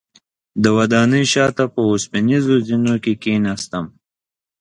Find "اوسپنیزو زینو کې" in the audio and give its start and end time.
1.91-3.13